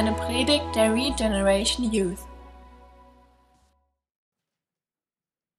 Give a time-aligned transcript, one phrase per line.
[0.00, 2.20] eine Predigt der Regeneration Youth.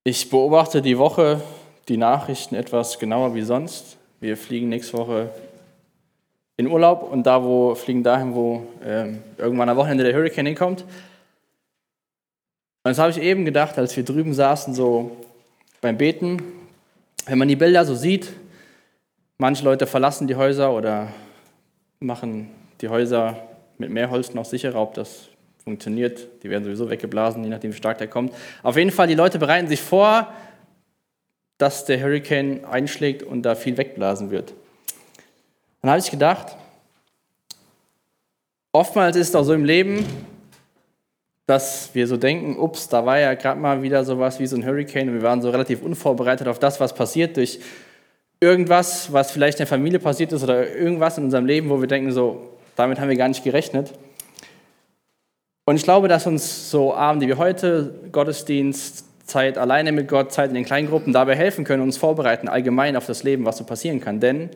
[0.02, 1.40] Ich beobachte die Woche
[1.86, 3.98] die Nachrichten etwas genauer wie sonst.
[4.18, 5.30] Wir fliegen nächste Woche
[6.56, 10.80] in Urlaub und da wo fliegen dahin, wo äh, irgendwann am Wochenende der Hurricane hinkommt.
[10.82, 10.88] Und
[12.82, 15.18] das habe ich eben gedacht, als wir drüben saßen, so
[15.80, 16.42] beim Beten,
[17.26, 18.32] wenn man die Bilder so sieht,
[19.38, 21.12] manche Leute verlassen die Häuser oder
[22.00, 22.50] machen
[22.80, 23.51] die Häuser
[23.82, 25.28] mit mehr Holz noch sicherer, ob das
[25.62, 26.26] funktioniert.
[26.42, 28.32] Die werden sowieso weggeblasen, je nachdem, wie stark der kommt.
[28.62, 30.32] Auf jeden Fall, die Leute bereiten sich vor,
[31.58, 34.54] dass der Hurricane einschlägt und da viel wegblasen wird.
[35.80, 36.56] Dann habe ich gedacht,
[38.72, 40.04] oftmals ist es auch so im Leben,
[41.46, 44.64] dass wir so denken, ups, da war ja gerade mal wieder sowas wie so ein
[44.64, 47.60] Hurricane und wir waren so relativ unvorbereitet auf das, was passiert durch
[48.40, 51.86] irgendwas, was vielleicht in der Familie passiert ist oder irgendwas in unserem Leben, wo wir
[51.86, 53.92] denken, so, damit haben wir gar nicht gerechnet.
[55.64, 60.48] Und ich glaube, dass uns so Abende wie heute, Gottesdienst, Zeit alleine mit Gott, Zeit
[60.48, 64.00] in den Kleingruppen dabei helfen können, uns vorbereiten allgemein auf das Leben, was so passieren
[64.00, 64.20] kann.
[64.20, 64.50] Denn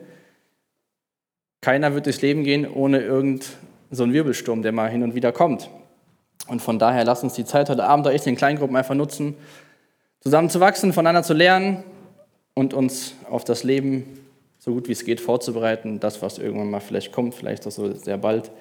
[1.61, 3.47] keiner wird durchs Leben gehen ohne irgend
[3.89, 5.69] so Wirbelsturm, der mal hin und wieder kommt.
[6.47, 8.95] Und von daher lasst uns die Zeit heute Abend da echt in den Kleingruppen einfach
[8.95, 9.35] nutzen,
[10.19, 11.83] zusammen zu wachsen, voneinander zu lernen
[12.53, 14.26] und uns auf das Leben
[14.67, 17.93] so gut wie es geht vorzubereiten, das, was irgendwann mal vielleicht kommt, vielleicht auch so
[17.93, 18.51] sehr bald.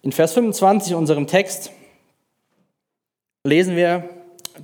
[0.00, 1.72] In Vers 25 unserem Text
[3.42, 4.08] lesen wir,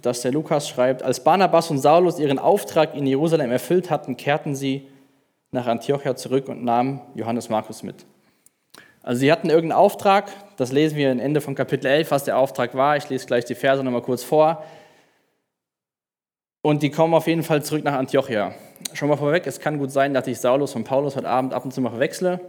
[0.00, 4.54] dass der Lukas schreibt, als Barnabas und Saulus ihren Auftrag in Jerusalem erfüllt hatten, kehrten
[4.54, 4.86] sie
[5.50, 8.06] nach Antiochia zurück und nahmen Johannes Markus mit.
[9.02, 12.38] Also sie hatten irgendeinen Auftrag, das lesen wir am Ende von Kapitel 11, was der
[12.38, 12.96] Auftrag war.
[12.96, 14.62] Ich lese gleich die Verse nochmal kurz vor.
[16.64, 18.54] Und die kommen auf jeden Fall zurück nach Antiochia.
[18.94, 21.62] Schon mal vorweg, es kann gut sein, dass ich Saulus und Paulus heute Abend ab
[21.66, 22.40] und zu mal wechsle.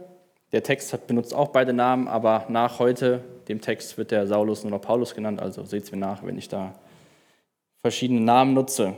[0.52, 4.62] Der Text hat benutzt auch beide Namen, aber nach heute, dem Text, wird der Saulus
[4.64, 5.38] nur noch Paulus genannt.
[5.38, 6.72] Also seht es mir nach, wenn ich da
[7.82, 8.94] verschiedene Namen nutze.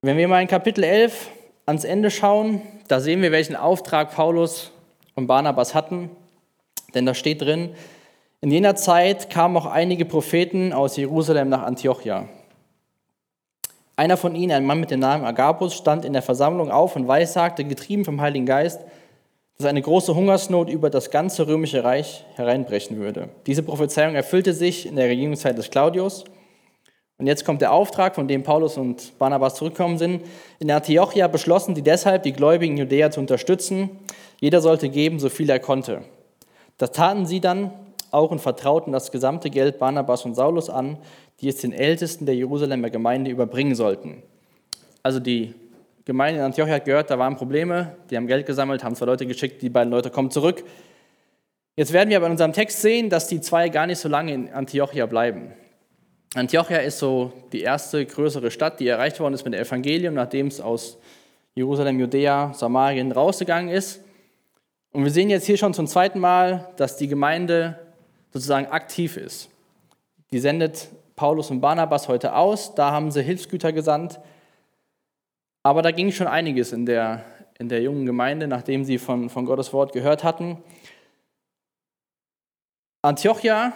[0.00, 1.28] Wenn wir mal in Kapitel 11
[1.66, 4.72] ans Ende schauen, da sehen wir, welchen Auftrag Paulus
[5.14, 6.08] und Barnabas hatten.
[6.94, 7.74] Denn da steht drin,
[8.40, 12.28] in jener Zeit kamen auch einige Propheten aus Jerusalem nach Antiochia.
[13.96, 17.08] Einer von ihnen, ein Mann mit dem Namen Agabus, stand in der Versammlung auf und
[17.08, 18.80] weissagte, getrieben vom Heiligen Geist,
[19.56, 23.28] dass eine große Hungersnot über das ganze römische Reich hereinbrechen würde.
[23.48, 26.22] Diese Prophezeiung erfüllte sich in der Regierungszeit des Claudius.
[27.18, 30.22] Und jetzt kommt der Auftrag, von dem Paulus und Barnabas zurückgekommen sind.
[30.60, 33.90] In Antiochia beschlossen sie deshalb, die Gläubigen Judäa zu unterstützen.
[34.38, 36.02] Jeder sollte geben, so viel er konnte.
[36.76, 37.72] Das taten sie dann
[38.10, 40.98] auch und vertrauten das gesamte Geld Barnabas und Saulus an,
[41.40, 44.22] die es den Ältesten der Jerusalemer Gemeinde überbringen sollten.
[45.02, 45.54] Also die
[46.04, 49.26] Gemeinde in Antiochia hat gehört, da waren Probleme, die haben Geld gesammelt, haben zwei Leute
[49.26, 50.64] geschickt, die beiden Leute kommen zurück.
[51.76, 54.32] Jetzt werden wir aber in unserem Text sehen, dass die zwei gar nicht so lange
[54.32, 55.52] in Antiochia bleiben.
[56.34, 60.48] Antiochia ist so die erste größere Stadt, die erreicht worden ist mit dem Evangelium, nachdem
[60.48, 60.98] es aus
[61.54, 64.00] Jerusalem, Judäa, Samarien rausgegangen ist.
[64.92, 67.78] Und wir sehen jetzt hier schon zum zweiten Mal, dass die Gemeinde
[68.32, 69.50] sozusagen aktiv ist.
[70.30, 74.20] Die sendet Paulus und Barnabas heute aus, da haben sie Hilfsgüter gesandt.
[75.62, 77.24] Aber da ging schon einiges in der,
[77.58, 80.62] in der jungen Gemeinde, nachdem sie von, von Gottes Wort gehört hatten.
[83.02, 83.72] Antiochia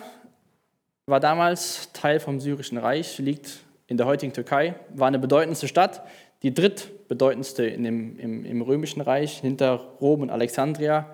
[1.06, 6.02] war damals Teil vom Syrischen Reich, liegt in der heutigen Türkei, war eine bedeutendste Stadt,
[6.42, 11.08] die drittbedeutendste in dem, im, im Römischen Reich, hinter Rom und Alexandria.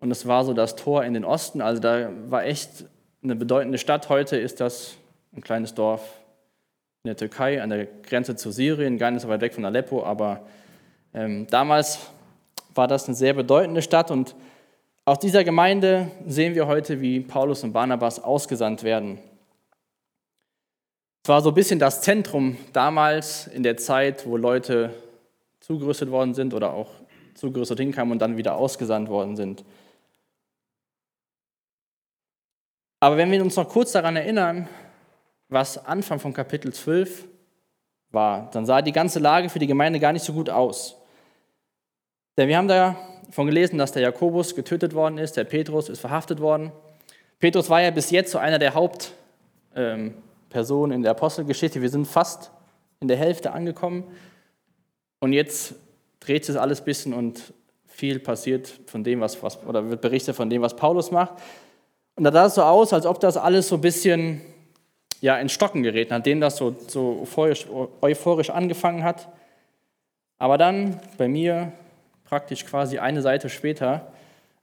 [0.00, 2.84] Und es war so das Tor in den Osten, also da war echt
[3.22, 4.08] eine bedeutende Stadt.
[4.08, 4.94] Heute ist das
[5.34, 6.02] ein kleines Dorf
[7.02, 10.04] in der Türkei, an der Grenze zu Syrien, gar nicht so weit weg von Aleppo,
[10.04, 10.46] aber
[11.14, 11.98] ähm, damals
[12.74, 14.36] war das eine sehr bedeutende Stadt und
[15.04, 19.18] aus dieser Gemeinde sehen wir heute, wie Paulus und Barnabas ausgesandt werden.
[21.24, 24.90] Es war so ein bisschen das Zentrum damals in der Zeit, wo Leute
[25.60, 26.90] zugerüstet worden sind oder auch
[27.34, 29.64] zugerüstet hinkamen und dann wieder ausgesandt worden sind.
[33.00, 34.68] Aber wenn wir uns noch kurz daran erinnern,
[35.48, 37.26] was Anfang von Kapitel 12
[38.10, 40.96] war, dann sah die ganze Lage für die Gemeinde gar nicht so gut aus.
[42.36, 46.40] Denn wir haben davon gelesen, dass der Jakobus getötet worden ist, der Petrus ist verhaftet
[46.40, 46.72] worden.
[47.38, 50.12] Petrus war ja bis jetzt so einer der Hauptpersonen
[50.92, 51.80] ähm, in der Apostelgeschichte.
[51.80, 52.50] Wir sind fast
[53.00, 54.04] in der Hälfte angekommen.
[55.20, 55.74] Und jetzt
[56.20, 57.52] dreht sich alles ein bisschen und
[57.86, 61.34] viel passiert von dem, was, was, oder wird berichtet von dem, was Paulus macht.
[62.18, 64.40] Und da sah es so aus, als ob das alles so ein bisschen
[65.20, 67.68] ja, in Stocken gerät, nachdem das so, so euphorisch,
[68.00, 69.28] euphorisch angefangen hat.
[70.36, 71.72] Aber dann bei mir
[72.24, 74.10] praktisch quasi eine Seite später,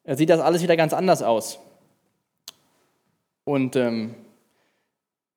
[0.03, 1.59] äh, sieht das alles wieder ganz anders aus.
[3.45, 4.15] Und ähm,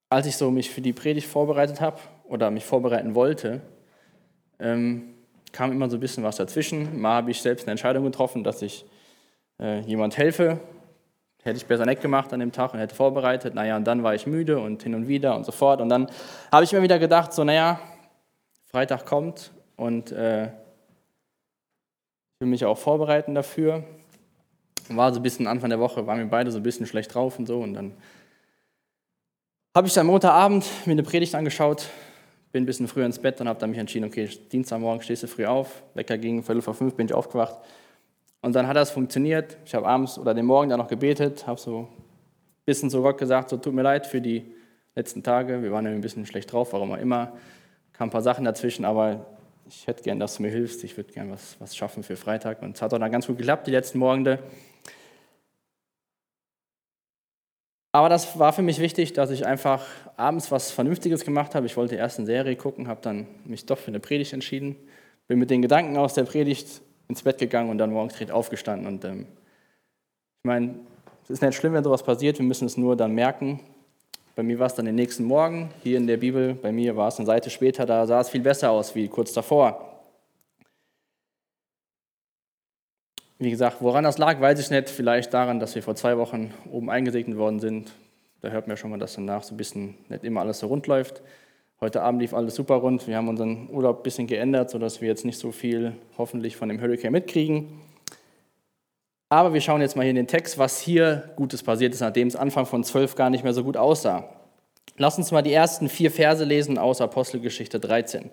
[0.08, 3.60] als ich so mich für die Predigt vorbereitet habe oder mich vorbereiten wollte,
[4.58, 5.14] ähm,
[5.52, 7.00] kam immer so ein bisschen was dazwischen.
[7.00, 8.84] Mal habe ich selbst eine Entscheidung getroffen, dass ich
[9.60, 10.58] äh, jemand helfe.
[11.42, 13.54] Hätte ich besser nicht gemacht an dem Tag und hätte vorbereitet.
[13.54, 15.80] Naja, und dann war ich müde und hin und wieder und so fort.
[15.80, 16.10] Und dann
[16.50, 17.80] habe ich mir wieder gedacht, so, naja,
[18.66, 23.84] Freitag kommt und äh, ich will mich auch vorbereiten dafür.
[24.90, 27.38] War so ein bisschen Anfang der Woche, waren wir beide so ein bisschen schlecht drauf
[27.38, 27.60] und so.
[27.60, 27.92] Und dann
[29.74, 31.88] habe ich dann Montagabend mir eine Predigt angeschaut,
[32.52, 35.28] bin ein bisschen früher ins Bett und habe dann mich entschieden, okay, Dienstagmorgen stehst du
[35.28, 35.82] früh auf.
[35.94, 37.58] Wecker ging, Viertel vor fünf bin ich aufgewacht.
[38.40, 39.56] Und dann hat das funktioniert.
[39.64, 41.88] Ich habe abends oder den Morgen dann noch gebetet, habe so ein
[42.64, 44.44] bisschen zu Gott gesagt, so tut mir leid für die
[44.94, 45.62] letzten Tage.
[45.62, 47.32] Wir waren ein bisschen schlecht drauf, warum auch immer.
[47.92, 49.26] Kam ein paar Sachen dazwischen, aber
[49.68, 50.82] ich hätte gern, dass du mir hilfst.
[50.84, 52.62] Ich würde gern was, was schaffen für Freitag.
[52.62, 54.38] Und es hat auch dann ganz gut geklappt, die letzten Morgende.
[57.92, 59.84] Aber das war für mich wichtig, dass ich einfach
[60.16, 61.66] abends was Vernünftiges gemacht habe.
[61.66, 64.76] Ich wollte erst eine Serie gucken, habe dann mich doch für eine Predigt entschieden.
[65.26, 68.86] Bin mit den Gedanken aus der Predigt ins Bett gegangen und dann morgens direkt aufgestanden.
[68.86, 69.26] Und ähm,
[70.42, 70.74] ich meine,
[71.24, 73.60] es ist nicht schlimm, wenn sowas passiert, wir müssen es nur dann merken.
[74.36, 77.08] Bei mir war es dann den nächsten Morgen, hier in der Bibel, bei mir war
[77.08, 79.88] es eine Seite später, da sah es viel besser aus wie kurz davor.
[83.40, 84.90] Wie gesagt, woran das lag, weiß ich nicht.
[84.90, 87.92] Vielleicht daran, dass wir vor zwei Wochen oben eingesegnet worden sind.
[88.40, 90.66] Da hört man ja schon mal, dass danach so ein bisschen nicht immer alles so
[90.66, 91.22] rund läuft.
[91.80, 93.06] Heute Abend lief alles super rund.
[93.06, 96.68] Wir haben unseren Urlaub ein bisschen geändert, sodass wir jetzt nicht so viel hoffentlich von
[96.68, 97.68] dem Hurricane mitkriegen.
[99.28, 102.26] Aber wir schauen jetzt mal hier in den Text, was hier Gutes passiert ist, nachdem
[102.26, 104.28] es Anfang von 12 gar nicht mehr so gut aussah.
[104.96, 108.30] Lass uns mal die ersten vier Verse lesen aus Apostelgeschichte 13.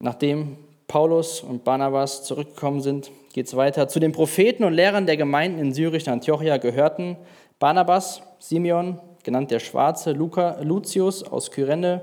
[0.00, 0.56] Nachdem
[0.88, 3.86] Paulus und Barnabas zurückgekommen sind, geht es weiter.
[3.86, 7.16] Zu den Propheten und Lehrern der Gemeinden in Syrischen Antiochia gehörten
[7.60, 12.02] Barnabas, Simeon, genannt der Schwarze, Luca, Lucius aus Kyrene,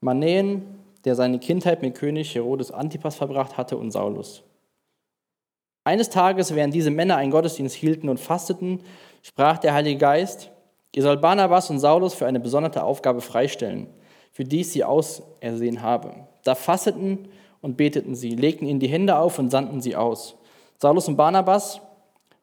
[0.00, 0.64] Manäen,
[1.04, 4.42] der seine Kindheit mit König Herodes Antipas verbracht hatte, und Saulus.
[5.84, 8.80] Eines Tages, während diese Männer einen Gottesdienst hielten und fasteten,
[9.22, 10.50] sprach der Heilige Geist,
[10.94, 13.86] ihr sollt Barnabas und Saulus für eine besondere Aufgabe freistellen,
[14.32, 16.26] für die ich sie ausersehen habe.
[16.42, 17.28] Da fasteten
[17.62, 20.34] und beteten sie, legten ihnen die Hände auf und sandten sie aus.
[20.76, 21.80] Saulus und Barnabas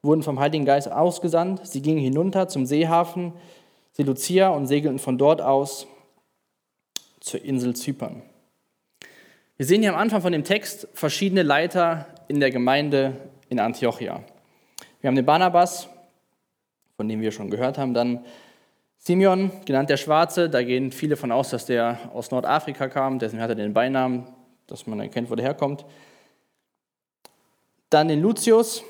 [0.02, 1.66] wurden vom Heiligen Geist ausgesandt.
[1.66, 3.34] Sie gingen hinunter zum Seehafen
[3.96, 5.86] Seleucia und segelten von dort aus
[7.20, 8.22] zur Insel Zypern.
[9.56, 13.16] Wir sehen hier am Anfang von dem Text verschiedene Leiter in der Gemeinde
[13.48, 14.22] in Antiochia.
[15.00, 15.88] Wir haben den Barnabas,
[16.96, 18.24] von dem wir schon gehört haben, dann
[18.98, 23.42] Simeon, genannt der Schwarze, da gehen viele von aus, dass der aus Nordafrika kam, deswegen
[23.42, 24.26] hat er den Beinamen
[24.66, 25.84] dass man erkennt, wo der herkommt.
[27.90, 28.82] Dann den Lucius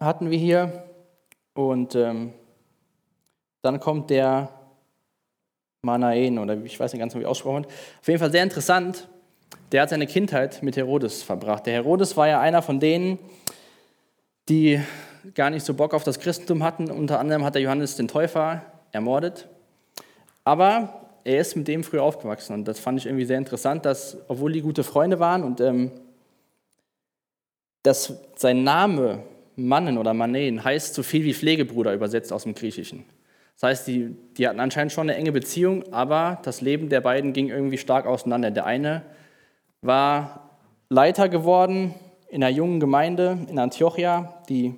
[0.00, 0.84] hatten wir hier.
[1.54, 2.32] Und ähm,
[3.66, 4.48] dann kommt der
[5.82, 7.72] Manaen, oder ich weiß nicht ganz, wie ausgesprochen wird.
[8.00, 9.08] Auf jeden Fall sehr interessant.
[9.72, 11.66] Der hat seine Kindheit mit Herodes verbracht.
[11.66, 13.18] Der Herodes war ja einer von denen,
[14.48, 14.80] die
[15.34, 16.90] gar nicht so Bock auf das Christentum hatten.
[16.90, 19.48] Unter anderem hat er Johannes den Täufer ermordet.
[20.44, 22.54] Aber er ist mit dem früher aufgewachsen.
[22.54, 25.90] Und das fand ich irgendwie sehr interessant, dass, obwohl die gute Freunde waren und ähm,
[27.82, 29.22] dass sein Name
[29.56, 33.04] Mannen oder Manen heißt so viel wie Pflegebruder übersetzt aus dem Griechischen.
[33.56, 37.32] Das heißt, die, die hatten anscheinend schon eine enge Beziehung, aber das Leben der beiden
[37.32, 38.50] ging irgendwie stark auseinander.
[38.50, 39.02] Der eine
[39.80, 40.50] war
[40.90, 41.94] Leiter geworden
[42.28, 44.74] in einer jungen Gemeinde in Antiochia, die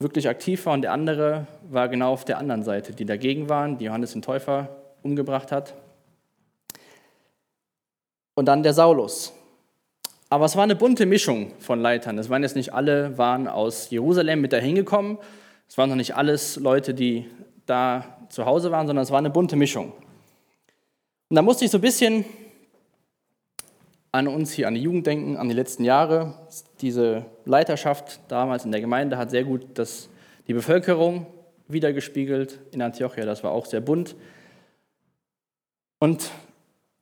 [0.00, 3.78] wirklich aktiv war, und der andere war genau auf der anderen Seite, die dagegen waren,
[3.78, 4.68] die Johannes den Täufer
[5.02, 5.74] umgebracht hat.
[8.34, 9.32] Und dann der Saulus.
[10.30, 12.18] Aber es war eine bunte Mischung von Leitern.
[12.18, 15.18] Es waren jetzt nicht alle waren aus Jerusalem mit dahin gekommen.
[15.68, 17.26] Es waren noch nicht alles Leute, die
[17.66, 19.92] da zu Hause waren, sondern es war eine bunte Mischung.
[21.28, 22.24] Und da musste ich so ein bisschen
[24.12, 26.34] an uns hier, an die Jugend denken, an die letzten Jahre.
[26.80, 30.08] Diese Leiterschaft damals in der Gemeinde hat sehr gut das,
[30.46, 31.26] die Bevölkerung
[31.66, 33.24] wiedergespiegelt in Antiochia.
[33.24, 34.14] Das war auch sehr bunt.
[35.98, 36.30] Und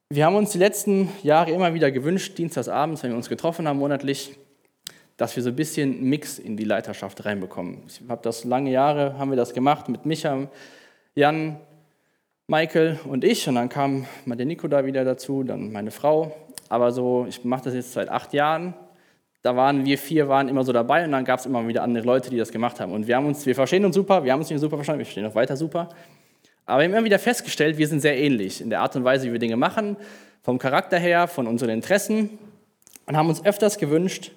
[0.09, 3.79] wir haben uns die letzten Jahre immer wieder gewünscht, dienstagsabends, wenn wir uns getroffen haben
[3.79, 4.39] monatlich,
[5.17, 7.79] dass wir so ein bisschen Mix in die Leiterschaft reinbekommen.
[7.87, 10.49] Ich habe das lange Jahre, haben wir das gemacht mit Micha,
[11.15, 11.57] Jan,
[12.47, 13.49] Michael und ich.
[13.49, 16.35] Und dann kam mal der Nico da wieder dazu, dann meine Frau.
[16.69, 18.75] Aber so, ich mache das jetzt seit acht Jahren.
[19.43, 22.05] Da waren wir vier waren immer so dabei und dann gab es immer wieder andere
[22.05, 22.93] Leute, die das gemacht haben.
[22.93, 25.07] Und wir haben uns, wir verstehen uns super, wir haben uns nicht super verstanden, wir
[25.07, 25.89] verstehen auch weiter super.
[26.65, 29.27] Aber wir haben immer wieder festgestellt, wir sind sehr ähnlich in der Art und Weise,
[29.27, 29.97] wie wir Dinge machen,
[30.43, 32.31] vom Charakter her, von unseren Interessen.
[32.31, 32.53] Und
[33.07, 34.33] und haben uns öfters gewünscht,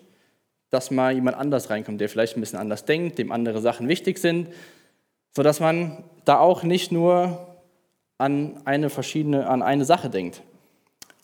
[0.71, 4.17] dass mal jemand anders reinkommt, der vielleicht ein bisschen anders denkt, dem andere Sachen wichtig
[4.17, 4.49] sind,
[5.35, 7.47] sodass man da auch nicht nur
[8.17, 10.41] an eine verschiedene, an eine Sache denkt.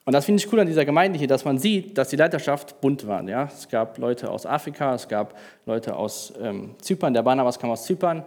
[0.03, 2.81] Und das finde ich cool an dieser Gemeinde hier, dass man sieht, dass die Leiterschaft
[2.81, 3.23] bunt war.
[3.29, 3.43] Ja?
[3.45, 7.85] Es gab Leute aus Afrika, es gab Leute aus ähm, Zypern, der Barnabas kam aus
[7.85, 8.23] Zypern,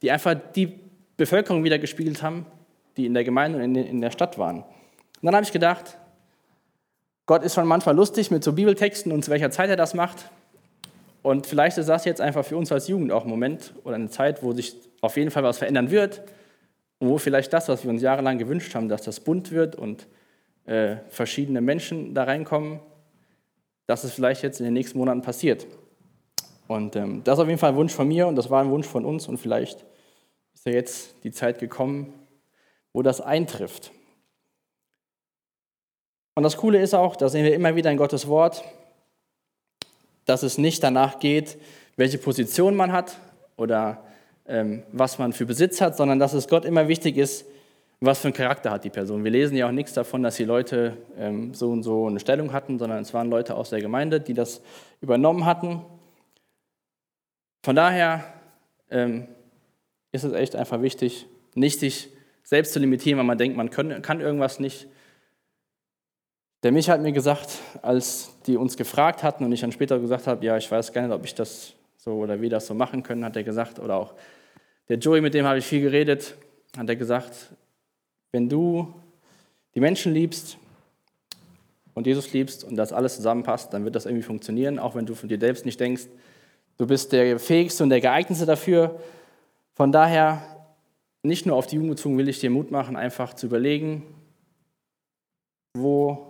[0.00, 0.72] die einfach die
[1.16, 2.46] Bevölkerung wieder gespiegelt haben,
[2.96, 4.58] die in der Gemeinde und in, der Stadt waren.
[4.58, 4.66] Und
[5.22, 5.98] dann habe ich gedacht,
[7.26, 10.30] Gott ist schon manchmal lustig mit so Bibeltexten und zu welcher Zeit er das macht.
[11.22, 14.08] Und vielleicht ist das jetzt einfach für uns als Jugend auch ein Moment oder eine
[14.08, 16.22] Zeit, wo sich auf jeden Fall was verändern wird
[16.98, 20.06] und wo vielleicht das, was wir uns jahrelang gewünscht haben, dass das bunt wird und
[20.66, 22.80] äh, verschiedene Menschen da reinkommen,
[23.86, 25.66] dass es vielleicht jetzt in den nächsten Monaten passiert.
[26.66, 28.70] Und ähm, das ist auf jeden Fall ein Wunsch von mir und das war ein
[28.70, 29.84] Wunsch von uns und vielleicht
[30.54, 32.12] ist ja jetzt die Zeit gekommen,
[32.92, 33.92] wo das eintrifft.
[36.34, 38.62] Und das Coole ist auch, da sehen wir immer wieder in Gottes Wort,
[40.28, 41.58] dass es nicht danach geht,
[41.96, 43.18] welche Position man hat
[43.56, 44.04] oder
[44.46, 47.46] ähm, was man für Besitz hat, sondern dass es Gott immer wichtig ist,
[48.00, 49.24] was für einen Charakter hat die Person.
[49.24, 52.52] Wir lesen ja auch nichts davon, dass die Leute ähm, so und so eine Stellung
[52.52, 54.60] hatten, sondern es waren Leute aus der Gemeinde, die das
[55.00, 55.82] übernommen hatten.
[57.64, 58.24] Von daher
[58.90, 59.26] ähm,
[60.12, 62.10] ist es echt einfach wichtig, nicht sich
[62.44, 64.88] selbst zu limitieren, weil man denkt, man kann, kann irgendwas nicht.
[66.64, 67.50] Der Mich hat mir gesagt,
[67.82, 71.02] als die uns gefragt hatten und ich dann später gesagt habe, ja, ich weiß gar
[71.02, 73.96] nicht, ob ich das so oder wie das so machen können, hat er gesagt, oder
[73.96, 74.14] auch
[74.88, 76.34] der Joey, mit dem habe ich viel geredet,
[76.76, 77.52] hat er gesagt,
[78.32, 78.92] wenn du
[79.74, 80.58] die Menschen liebst
[81.94, 85.14] und Jesus liebst und das alles zusammenpasst, dann wird das irgendwie funktionieren, auch wenn du
[85.14, 86.06] von dir selbst nicht denkst,
[86.76, 88.98] du bist der Fähigste und der Geeignete dafür.
[89.74, 90.42] Von daher,
[91.22, 94.02] nicht nur auf die Jugend bezogen, will ich dir Mut machen, einfach zu überlegen,
[95.74, 96.27] wo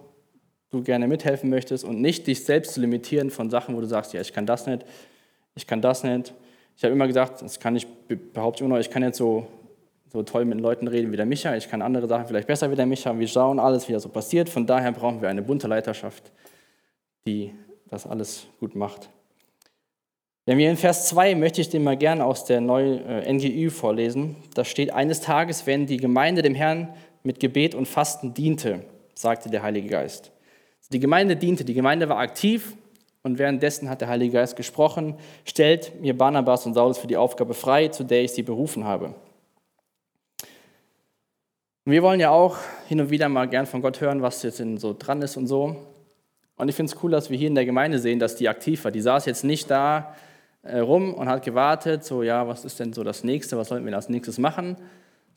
[0.71, 4.13] du gerne mithelfen möchtest und nicht dich selbst zu limitieren von Sachen, wo du sagst,
[4.13, 4.85] ja, ich kann das nicht,
[5.55, 6.35] ich kann das nicht.
[6.77, 7.87] Ich habe immer gesagt, das kann ich,
[8.33, 9.49] behaupte immer noch, ich kann jetzt so
[10.13, 12.77] so toll mit Leuten reden wie der Micha, ich kann andere Sachen vielleicht besser wie
[12.77, 14.49] der Micha, wir schauen alles, wie das so passiert.
[14.49, 16.33] Von daher brauchen wir eine bunte Leiterschaft,
[17.27, 17.53] die
[17.89, 19.11] das alles gut macht.
[20.47, 23.69] Wenn wir in Vers 2 möchte ich den mal gern aus der neuen äh, NGÜ
[23.69, 24.37] vorlesen.
[24.55, 26.89] Da steht, eines Tages, wenn die Gemeinde dem Herrn
[27.23, 28.85] mit Gebet und Fasten diente,
[29.15, 30.33] sagte der Heilige Geist.
[30.91, 32.75] Die Gemeinde diente, die Gemeinde war aktiv
[33.23, 37.55] und währenddessen hat der Heilige Geist gesprochen, stellt mir Barnabas und Saulus für die Aufgabe
[37.55, 39.15] frei, zu der ich sie berufen habe.
[41.85, 44.97] Wir wollen ja auch hin und wieder mal gern von Gott hören, was jetzt so
[44.99, 45.77] dran ist und so.
[46.57, 48.85] Und ich finde es cool, dass wir hier in der Gemeinde sehen, dass die aktiv
[48.85, 48.91] war.
[48.91, 50.15] Die saß jetzt nicht da
[50.63, 53.87] äh, rum und hat gewartet, so, ja, was ist denn so das Nächste, was sollten
[53.87, 54.77] wir als nächstes machen?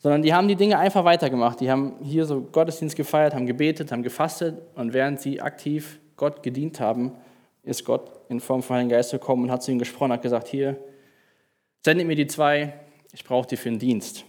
[0.02, 1.60] Sondern die haben die Dinge einfach weitergemacht.
[1.60, 6.42] Die haben hier so Gottesdienst gefeiert, haben gebetet, haben gefastet und während sie aktiv Gott
[6.42, 7.12] gedient haben,
[7.62, 10.48] ist Gott in Form von Heiligen Geist gekommen und hat zu ihnen gesprochen, hat gesagt,
[10.48, 10.76] hier,
[11.84, 12.72] sendet mir die zwei,
[13.12, 14.24] ich brauche die für den Dienst.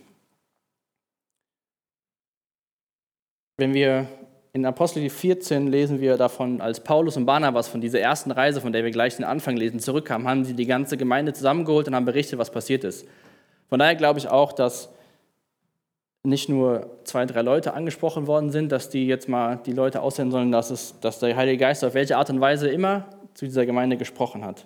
[3.57, 4.07] Wenn wir
[4.51, 8.71] in Apostel 14 lesen wir davon, als Paulus und Barnabas von dieser ersten Reise, von
[8.71, 12.05] der wir gleich den Anfang lesen, zurückkamen, haben sie die ganze Gemeinde zusammengeholt und haben
[12.05, 13.07] berichtet, was passiert ist.
[13.69, 14.89] Von daher glaube ich auch, dass
[16.23, 20.31] nicht nur zwei, drei Leute angesprochen worden sind, dass die jetzt mal die Leute aussehen
[20.31, 23.65] sollen, dass, es, dass der Heilige Geist auf welche Art und Weise immer zu dieser
[23.65, 24.65] Gemeinde gesprochen hat.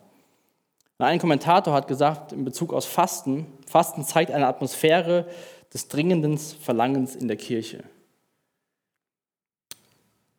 [1.00, 5.26] Ein Kommentator hat gesagt, in Bezug auf Fasten, Fasten zeigt eine Atmosphäre
[5.74, 7.84] des dringenden Verlangens in der Kirche.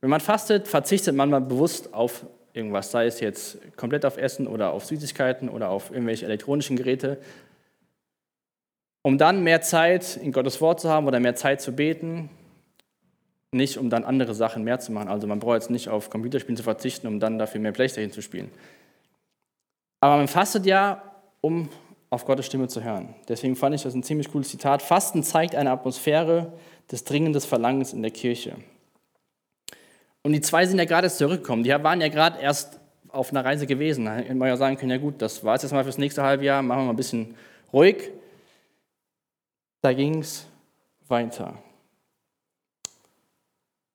[0.00, 4.46] Wenn man fastet, verzichtet man mal bewusst auf irgendwas, sei es jetzt komplett auf Essen
[4.46, 7.18] oder auf Süßigkeiten oder auf irgendwelche elektronischen Geräte,
[9.02, 12.30] um dann mehr Zeit in Gottes Wort zu haben oder mehr Zeit zu beten,
[13.52, 15.08] nicht um dann andere Sachen mehr zu machen.
[15.08, 18.22] Also man braucht jetzt nicht auf Computerspielen zu verzichten, um dann dafür mehr Playstation zu
[18.22, 18.50] spielen.
[20.00, 21.02] Aber man fastet ja,
[21.40, 21.68] um
[22.10, 23.14] auf Gottes Stimme zu hören.
[23.28, 24.82] Deswegen fand ich das ein ziemlich cooles Zitat.
[24.82, 26.52] Fasten zeigt eine Atmosphäre
[26.90, 28.56] des dringenden Verlangens in der Kirche.
[30.22, 31.64] Und die zwei sind ja gerade zurückgekommen.
[31.64, 34.06] Die waren ja gerade erst auf einer Reise gewesen.
[34.06, 36.22] Da hätte man ja sagen können, ja gut, das war es jetzt mal fürs nächste
[36.22, 37.34] halbe Jahr, machen wir mal ein bisschen
[37.72, 38.10] ruhig.
[39.80, 40.46] Da ging es
[41.06, 41.54] weiter.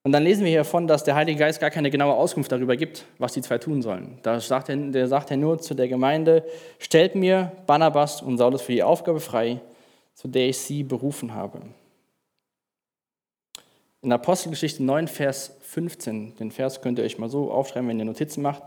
[0.06, 2.75] Und dann lesen wir hier davon, dass der Heilige Geist gar keine genaue Auskunft darüber
[2.75, 4.20] gibt, was die zwei tun sollen.
[4.22, 6.46] Da sagt er, der sagt er nur zu der Gemeinde,
[6.78, 9.62] stellt mir Barnabas und Saulus für die Aufgabe frei,
[10.13, 11.62] zu der ich sie berufen habe.
[14.02, 18.04] In Apostelgeschichte 9, Vers 15, den Vers könnt ihr euch mal so aufschreiben, wenn ihr
[18.04, 18.63] Notizen macht.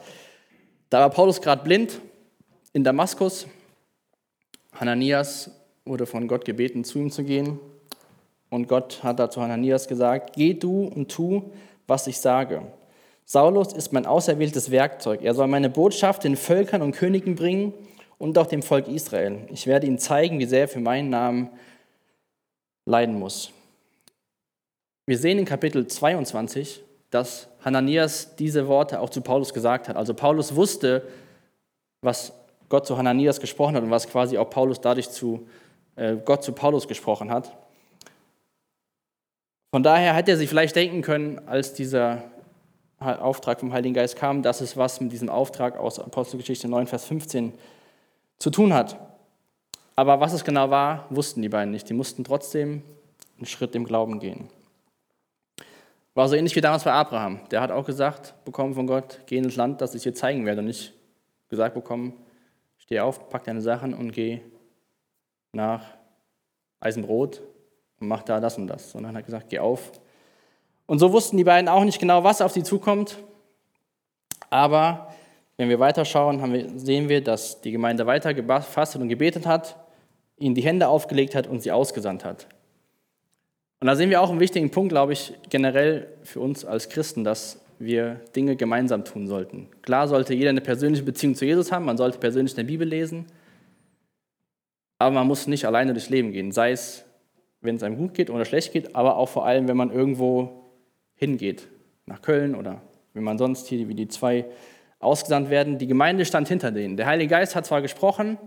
[0.89, 2.01] Da war Paulus gerade blind
[2.73, 3.47] in Damaskus.
[4.73, 5.51] Hananias
[5.87, 7.59] wurde von Gott gebeten, zu ihm zu gehen.
[8.51, 11.51] Und Gott hat dazu Hananias gesagt, geh du und tu,
[11.87, 12.63] was ich sage.
[13.25, 15.23] Saulus ist mein auserwähltes Werkzeug.
[15.23, 17.73] Er soll meine Botschaft den Völkern und Königen bringen
[18.19, 19.41] und auch dem Volk Israel.
[19.51, 21.51] Ich werde ihm zeigen, wie sehr er für meinen Namen
[22.85, 23.51] leiden muss.
[25.07, 29.97] Wir sehen in Kapitel 22, dass Hananias diese Worte auch zu Paulus gesagt hat.
[29.97, 31.03] Also Paulus wusste,
[32.01, 32.33] was
[32.69, 35.49] Gott zu Hananias gesprochen hat und was quasi auch Paulus dadurch zu
[36.25, 37.57] Gott zu Paulus gesprochen hat.
[39.71, 42.25] Von daher hätte er sich vielleicht denken können, als dieser
[42.99, 47.05] Auftrag vom Heiligen Geist kam, dass es was mit diesem Auftrag aus Apostelgeschichte 9, Vers
[47.05, 47.53] 15
[48.39, 48.99] zu tun hat.
[49.97, 51.89] Aber was es genau war, wussten die beiden nicht.
[51.89, 52.83] Die mussten trotzdem
[53.37, 54.49] einen Schritt im Glauben gehen.
[56.15, 57.41] War so ähnlich wie damals bei Abraham.
[57.51, 60.61] Der hat auch gesagt, bekommen von Gott, geh ins Land, das ich dir zeigen werde.
[60.61, 60.95] Und nicht
[61.51, 62.15] gesagt bekommen,
[62.79, 64.41] steh auf, pack deine Sachen und geh
[65.57, 65.83] nach
[66.79, 67.43] Eisenbrot
[68.01, 68.93] und mach da das und das.
[68.93, 69.91] Sondern hat gesagt, geh auf
[70.87, 73.19] und so wussten die beiden auch nicht genau, was auf sie zukommt.
[74.51, 75.13] Aber
[75.57, 79.77] wenn wir weiterschauen, wir, sehen wir, dass die Gemeinde weiter gefastet und gebetet hat,
[80.39, 82.47] ihnen die Hände aufgelegt hat und sie ausgesandt hat.
[83.81, 87.25] Und da sehen wir auch einen wichtigen Punkt, glaube ich, generell für uns als Christen,
[87.25, 89.69] dass wir Dinge gemeinsam tun sollten.
[89.83, 93.27] Klar sollte jeder eine persönliche Beziehung zu Jesus haben, man sollte persönlich eine Bibel lesen,
[94.99, 97.05] aber man muss nicht alleine durchs Leben gehen, sei es,
[97.61, 100.65] wenn es einem gut geht oder schlecht geht, aber auch vor allem, wenn man irgendwo
[101.15, 101.69] hingeht,
[102.07, 104.47] nach Köln oder wenn man sonst hier wie die zwei
[104.99, 105.79] ausgesandt werden.
[105.79, 106.97] Die Gemeinde stand hinter denen.
[106.97, 108.39] Der Heilige Geist hat zwar gesprochen,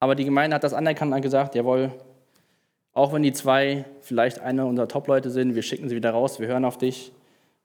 [0.00, 1.92] aber die Gemeinde hat das anerkannt und gesagt, jawohl,
[2.92, 6.48] auch wenn die zwei vielleicht eine unserer Top-Leute sind, wir schicken sie wieder raus, wir
[6.48, 7.12] hören auf dich,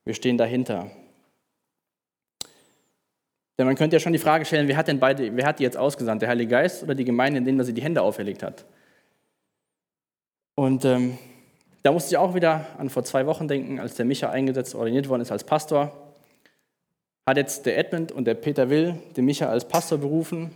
[0.05, 0.91] wir stehen dahinter.
[3.63, 5.63] Denn man könnte ja schon die Frage stellen, wer hat denn beide, wer hat die
[5.63, 8.43] jetzt ausgesandt, der Heilige Geist oder die Gemeinde, in denen er sie die Hände auferlegt
[8.43, 8.65] hat?
[10.55, 11.17] Und ähm,
[11.81, 15.07] da musste ich auch wieder an vor zwei Wochen denken, als der Micha eingesetzt, ordiniert
[15.07, 15.93] worden ist als Pastor.
[17.25, 20.51] Hat jetzt der Edmund und der Peter Will den Micha als Pastor berufen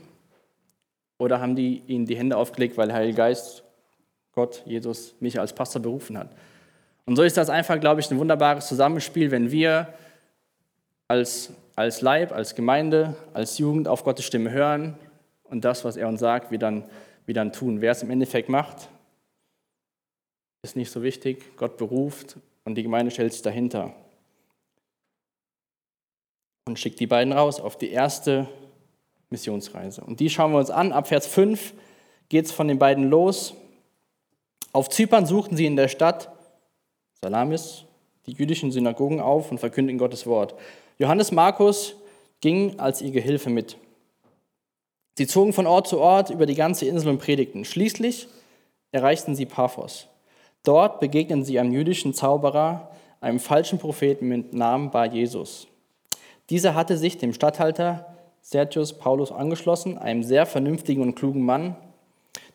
[1.18, 3.64] oder haben die ihnen die Hände aufgelegt, weil der Heilige Geist,
[4.34, 6.32] Gott, Jesus, Micha als Pastor berufen hat?
[7.06, 9.94] Und so ist das einfach, glaube ich, ein wunderbares Zusammenspiel, wenn wir
[11.08, 14.98] als, als Leib, als Gemeinde, als Jugend auf Gottes Stimme hören
[15.44, 16.84] und das, was er uns sagt, wir dann,
[17.28, 17.82] wir dann tun.
[17.82, 18.90] Wer es im Endeffekt macht,
[20.64, 21.56] ist nicht so wichtig.
[21.56, 23.94] Gott beruft und die Gemeinde stellt sich dahinter
[26.66, 28.48] und schickt die beiden raus auf die erste
[29.30, 30.02] Missionsreise.
[30.02, 30.92] Und die schauen wir uns an.
[30.92, 31.76] Ab Vers 5
[32.28, 33.54] geht es von den beiden los.
[34.74, 36.32] Auf Zypern suchten sie in der Stadt
[37.22, 37.84] Salamis
[38.26, 40.56] die jüdischen Synagogen auf und verkündeten Gottes Wort.
[41.00, 41.96] Johannes Markus
[42.42, 43.78] ging als ihr Gehilfe mit.
[45.18, 47.66] Sie zogen von Ort zu Ort über die ganze Insel und predigten.
[47.66, 48.28] Schließlich
[48.92, 50.08] erreichten sie Paphos.
[50.64, 55.68] Dort begegnen sie einem jüdischen Zauberer, einem falschen Propheten mit Namen Bar Jesus.
[56.50, 61.76] Dieser hatte sich dem Statthalter Sergius Paulus angeschlossen, einem sehr vernünftigen und klugen Mann.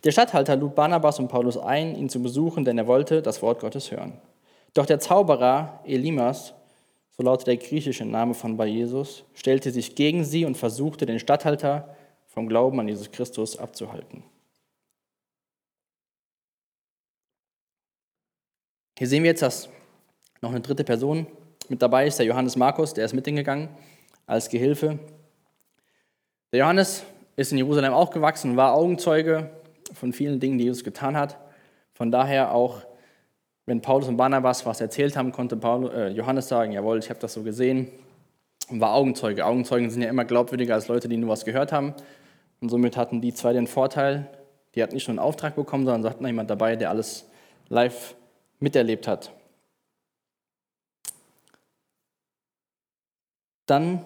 [0.04, 3.60] Der Statthalter lud Barnabas und Paulus ein, ihn zu besuchen, denn er wollte das Wort
[3.60, 4.14] Gottes hören.
[4.74, 6.54] Doch der Zauberer Elimas,
[7.16, 11.18] so lautet der griechische Name von Bar Jesus, stellte sich gegen sie und versuchte, den
[11.18, 11.94] Statthalter
[12.26, 14.24] vom Glauben an Jesus Christus abzuhalten.
[18.98, 19.68] Hier sehen wir jetzt, dass
[20.40, 21.26] noch eine dritte Person
[21.68, 23.68] mit dabei ist, der Johannes Markus, der ist mit hingegangen
[24.26, 24.98] als Gehilfe.
[26.52, 27.04] Der Johannes
[27.36, 29.50] ist in Jerusalem auch gewachsen war Augenzeuge
[29.92, 31.38] von vielen Dingen, die Jesus getan hat.
[31.94, 32.82] Von daher auch,
[33.66, 37.20] wenn Paulus und Barnabas was erzählt haben, konnte Paulus, äh, Johannes sagen, jawohl, ich habe
[37.20, 37.88] das so gesehen
[38.68, 39.46] und war Augenzeuge.
[39.46, 41.94] Augenzeugen sind ja immer glaubwürdiger als Leute, die nur was gehört haben.
[42.60, 44.28] Und somit hatten die zwei den Vorteil,
[44.74, 47.28] die hatten nicht nur einen Auftrag bekommen, sondern hatten jemand dabei, der alles
[47.68, 48.14] live
[48.58, 49.32] miterlebt hat.
[53.66, 54.04] Dann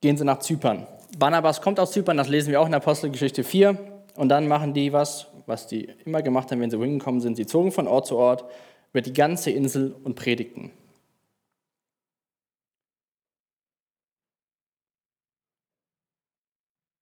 [0.00, 0.86] gehen sie nach Zypern.
[1.18, 3.76] Barnabas kommt aus Zypern, das lesen wir auch in Apostelgeschichte 4.
[4.14, 7.36] Und dann machen die was, was die immer gemacht haben, wenn sie wohin gekommen sind.
[7.36, 8.44] Sie zogen von Ort zu Ort
[8.96, 10.70] über die ganze Insel und predigten.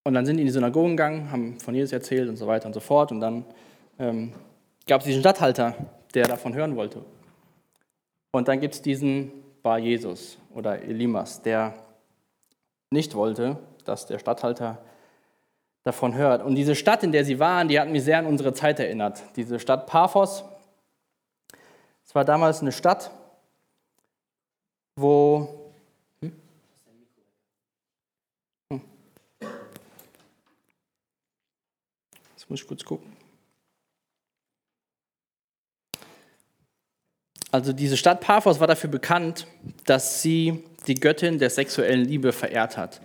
[0.03, 2.67] Und dann sind die in die Synagogen gegangen, haben von Jesus erzählt und so weiter
[2.67, 3.13] und so fort.
[3.13, 3.45] Und dann
[4.01, 4.33] ähm,
[4.89, 5.77] gab es diesen Stadthalter,
[6.15, 7.05] der davon hören wollte.
[8.33, 9.31] Und dann gibt es diesen
[9.63, 11.75] Bar Jesus oder Elimas, der
[12.91, 14.85] nicht wollte, dass der Statthalter
[15.85, 16.43] davon hört.
[16.43, 19.23] Und diese Stadt, in der sie waren, die hat mich sehr an unsere Zeit erinnert.
[19.37, 20.43] Diese Stadt Paphos.
[22.15, 23.11] War damals eine Stadt,
[24.95, 25.73] wo.
[26.21, 26.33] Hm?
[28.73, 28.81] Hm.
[32.37, 33.17] Jetzt muss ich kurz gucken.
[37.51, 39.49] Also diese Stadt Paphos war dafür bekannt,
[39.85, 43.01] dass sie die Göttin der sexuellen Liebe verehrt hat.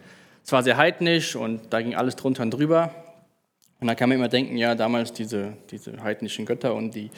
[0.46, 2.94] Es war sehr heidnisch und da ging alles drunter und drüber.
[3.80, 7.10] Und da kann man immer denken, ja, damals diese, diese heidnischen Götter und die,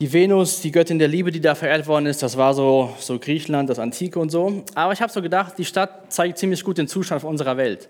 [0.00, 3.18] die Venus, die Göttin der Liebe, die da verehrt worden ist, das war so, so
[3.18, 4.64] Griechenland, das Antike und so.
[4.74, 7.88] Aber ich habe so gedacht, die Stadt zeigt ziemlich gut den Zustand unserer Welt.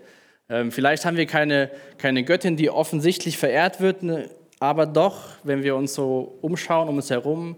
[0.48, 4.28] Ähm, vielleicht haben wir keine, keine Göttin, die offensichtlich verehrt wird, ne,
[4.62, 7.56] aber doch, wenn wir uns so umschauen um uns herum,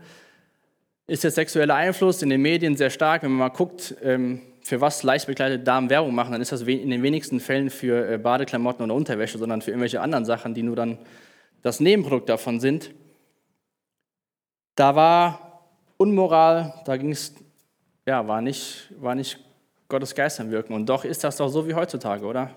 [1.06, 3.22] ist der sexuelle Einfluss in den Medien sehr stark.
[3.22, 6.62] Wenn man mal guckt, ähm, für was leicht bekleidete Damen Werbung machen, dann ist das
[6.62, 10.62] in den wenigsten Fällen für äh, Badeklamotten oder Unterwäsche, sondern für irgendwelche anderen Sachen, die
[10.62, 10.96] nur dann
[11.60, 12.90] das Nebenprodukt davon sind.
[14.74, 17.34] Da war Unmoral, da ging es,
[18.06, 19.38] ja, war nicht, war nicht
[19.88, 20.74] Gottes Geist am Wirken.
[20.74, 22.50] Und doch ist das doch so wie heutzutage, oder?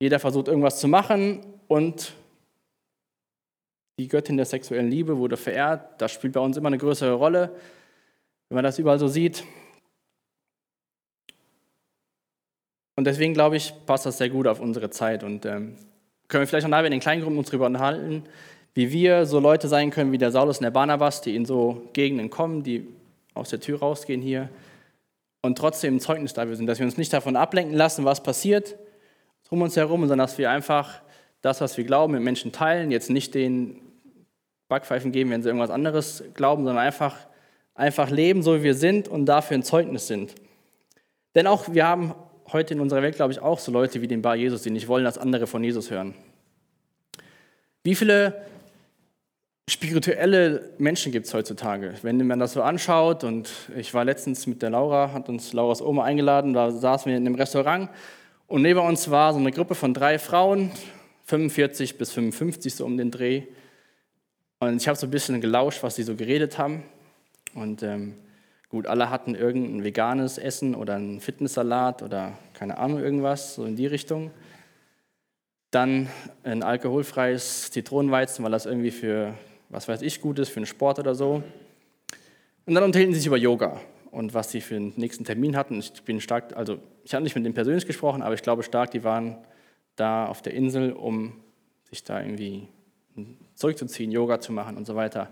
[0.00, 2.14] Jeder versucht irgendwas zu machen und
[3.98, 6.00] die Göttin der sexuellen Liebe wurde verehrt.
[6.00, 7.54] Das spielt bei uns immer eine größere Rolle,
[8.48, 9.44] wenn man das überall so sieht.
[12.96, 15.22] Und deswegen glaube ich, passt das sehr gut auf unsere Zeit.
[15.22, 15.76] Und ähm,
[16.28, 18.24] können wir vielleicht auch nachher in den Kleingruppen uns darüber unterhalten,
[18.74, 21.88] wie wir so Leute sein können wie der Saulus und der Barnabas, die in so
[21.92, 22.86] Gegenden kommen, die
[23.34, 24.48] aus der Tür rausgehen hier
[25.42, 28.76] und trotzdem ein Zeugnis dafür sind, dass wir uns nicht davon ablenken lassen, was passiert
[29.52, 31.02] um uns herum, sondern dass wir einfach
[31.42, 33.76] das, was wir glauben, mit Menschen teilen, jetzt nicht den
[34.68, 37.14] Backpfeifen geben, wenn sie irgendwas anderes glauben, sondern einfach,
[37.74, 40.34] einfach leben, so wie wir sind und dafür ein Zeugnis sind.
[41.34, 42.14] Denn auch wir haben
[42.50, 44.88] heute in unserer Welt, glaube ich, auch so Leute wie den Bar Jesus, die nicht
[44.88, 46.14] wollen, dass andere von Jesus hören.
[47.84, 48.46] Wie viele
[49.68, 51.94] spirituelle Menschen gibt es heutzutage?
[52.02, 55.80] Wenn man das so anschaut, und ich war letztens mit der Laura, hat uns Lauras
[55.80, 57.88] Oma eingeladen, da saßen wir in einem Restaurant
[58.48, 60.70] und neben uns war so eine Gruppe von drei Frauen,
[61.24, 63.44] 45 bis 55 so um den Dreh.
[64.60, 66.82] Und ich habe so ein bisschen gelauscht, was sie so geredet haben.
[67.54, 68.14] Und ähm,
[68.72, 73.76] Gut, alle hatten irgendein veganes Essen oder einen Fitnesssalat oder keine Ahnung irgendwas, so in
[73.76, 74.30] die Richtung.
[75.70, 76.08] Dann
[76.42, 79.34] ein alkoholfreies Zitronenweizen, weil das irgendwie für,
[79.72, 81.42] was weiß ich, gut ist, für einen Sport oder so.
[82.66, 83.80] Und dann unterhielten sie sich über Yoga
[84.12, 85.80] und was sie für den nächsten Termin hatten.
[85.80, 88.90] Ich bin stark, also ich habe nicht mit denen persönlich gesprochen, aber ich glaube stark,
[88.92, 89.38] die waren
[89.96, 91.40] da auf der Insel, um
[91.90, 92.68] sich da irgendwie
[93.54, 95.30] zurückzuziehen, Yoga zu machen und so weiter.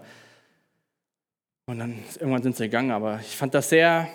[1.66, 4.08] Und dann irgendwann sind sie gegangen, aber ich fand das sehr,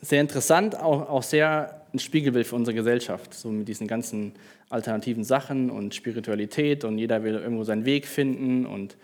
[0.00, 4.34] sehr interessant, auch, auch sehr ein Spiegelbild für unsere Gesellschaft, so mit diesen ganzen
[4.68, 8.96] alternativen Sachen und Spiritualität und jeder will irgendwo seinen Weg finden und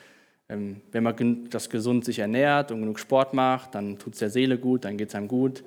[0.93, 4.59] wenn man das gesund sich ernährt und genug Sport macht, dann tut es der Seele
[4.59, 5.65] gut, dann geht es einem gut.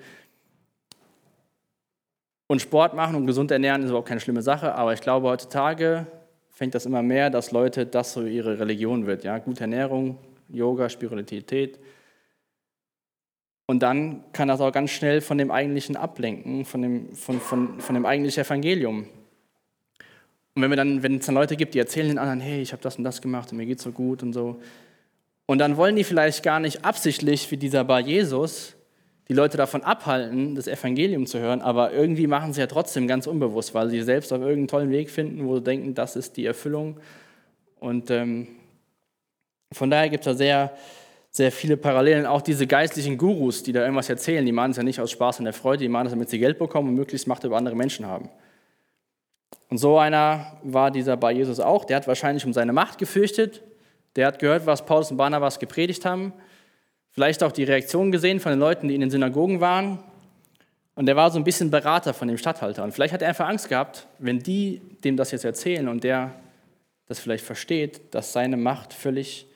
[2.47, 6.05] Und Sport machen und gesund ernähren ist überhaupt keine schlimme Sache, aber ich glaube, heutzutage
[6.49, 9.23] fängt das immer mehr, dass Leute das so ihre Religion wird.
[9.23, 9.39] Ja?
[9.39, 10.17] Gute Ernährung,
[10.47, 11.79] Yoga, Spiritualität.
[13.67, 17.79] Und dann kann das auch ganz schnell von dem eigentlichen ablenken, von dem, von, von,
[17.79, 19.07] von dem eigentlichen Evangelium.
[20.55, 22.71] Und wenn, wir dann, wenn es dann Leute gibt, die erzählen den anderen, hey, ich
[22.71, 24.61] habe das und das gemacht und mir geht so gut und so.
[25.47, 28.75] Und dann wollen die vielleicht gar nicht absichtlich, wie dieser Bar Jesus,
[29.27, 33.27] die Leute davon abhalten, das Evangelium zu hören, aber irgendwie machen sie ja trotzdem ganz
[33.27, 36.45] unbewusst, weil sie selbst auf irgendeinen tollen Weg finden, wo sie denken, das ist die
[36.45, 36.99] Erfüllung.
[37.79, 38.47] Und ähm,
[39.73, 40.77] von daher gibt es da sehr,
[41.31, 42.25] sehr viele Parallelen.
[42.25, 45.39] Auch diese geistlichen Gurus, die da irgendwas erzählen, die machen es ja nicht aus Spaß
[45.39, 47.75] und der Freude, die machen es, damit sie Geld bekommen und möglichst Macht über andere
[47.75, 48.29] Menschen haben.
[49.69, 51.85] Und so einer war dieser bei Jesus auch.
[51.85, 53.63] Der hat wahrscheinlich um seine Macht gefürchtet.
[54.15, 56.33] Der hat gehört, was Paulus und Barnabas gepredigt haben.
[57.11, 59.99] Vielleicht auch die Reaktion gesehen von den Leuten, die in den Synagogen waren.
[60.95, 62.83] Und der war so ein bisschen Berater von dem Statthalter.
[62.83, 66.33] Und vielleicht hat er einfach Angst gehabt, wenn die dem das jetzt erzählen und der
[67.07, 69.47] das vielleicht versteht, dass seine Macht völlig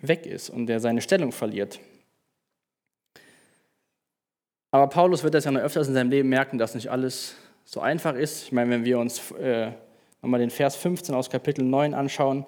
[0.00, 1.80] weg ist und der seine Stellung verliert.
[4.70, 7.34] Aber Paulus wird das ja noch öfters in seinem Leben merken, dass nicht alles
[7.70, 8.44] so einfach ist.
[8.44, 9.72] Ich meine, wenn wir uns äh,
[10.22, 12.46] nochmal den Vers 15 aus Kapitel 9 anschauen,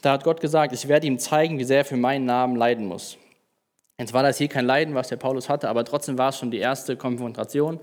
[0.00, 2.86] da hat Gott gesagt, ich werde ihm zeigen, wie sehr er für meinen Namen leiden
[2.86, 3.18] muss.
[3.98, 6.52] Jetzt war das hier kein Leiden, was der Paulus hatte, aber trotzdem war es schon
[6.52, 7.80] die erste Konfrontation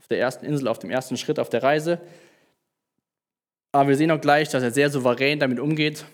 [0.00, 2.00] auf der ersten Insel, auf dem ersten Schritt auf der Reise.
[3.70, 6.06] Aber wir sehen auch gleich, dass er sehr souverän damit umgeht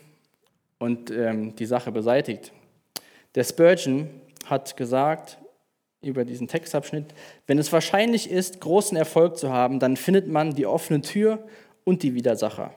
[0.79, 2.53] und ähm, die Sache beseitigt.
[3.35, 4.11] Der Spurgeon
[4.45, 5.39] hat gesagt
[6.03, 7.15] über diesen Textabschnitt,
[7.47, 11.39] wenn es wahrscheinlich ist, großen Erfolg zu haben, dann findet man die offene Tür
[11.85, 12.75] und die Widersacher.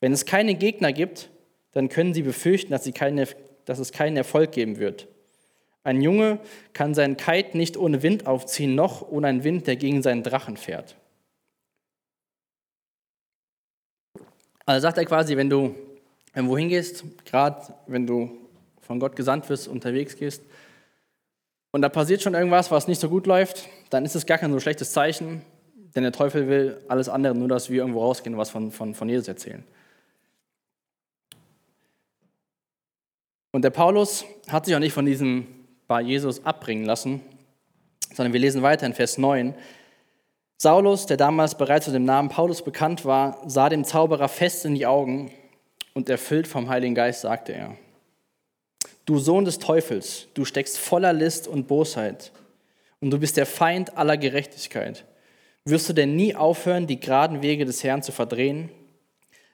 [0.00, 1.30] Wenn es keine Gegner gibt,
[1.72, 3.26] dann können sie befürchten, dass, sie keine,
[3.64, 5.08] dass es keinen Erfolg geben wird.
[5.84, 6.38] Ein Junge
[6.74, 10.56] kann seinen Kite nicht ohne Wind aufziehen, noch ohne einen Wind, der gegen seinen Drachen
[10.56, 10.96] fährt.
[14.64, 15.74] Also sagt er quasi, wenn du
[16.34, 18.30] irgendwo hingehst, gerade wenn du
[18.80, 20.42] von Gott gesandt wirst, unterwegs gehst,
[21.72, 24.52] und da passiert schon irgendwas, was nicht so gut läuft, dann ist es gar kein
[24.52, 25.42] so schlechtes Zeichen,
[25.94, 28.94] denn der Teufel will alles andere, nur dass wir irgendwo rausgehen und was von, von,
[28.94, 29.64] von Jesus erzählen.
[33.52, 35.46] Und der Paulus hat sich auch nicht von diesem
[35.86, 37.20] bei Jesus abbringen lassen,
[38.14, 39.54] sondern wir lesen weiter in Vers 9.
[40.58, 44.74] Saulus, der damals bereits unter dem Namen Paulus bekannt war, sah dem Zauberer fest in
[44.74, 45.32] die Augen
[45.92, 47.76] und erfüllt vom Heiligen Geist sagte er,
[49.04, 52.30] Du Sohn des Teufels, du steckst voller List und Bosheit
[53.00, 55.04] und du bist der Feind aller Gerechtigkeit.
[55.64, 58.70] Wirst du denn nie aufhören, die geraden Wege des Herrn zu verdrehen?